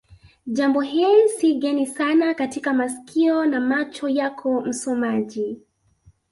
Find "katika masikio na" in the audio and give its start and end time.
2.33-3.59